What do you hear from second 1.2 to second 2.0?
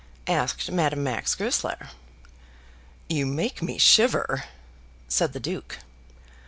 Goesler.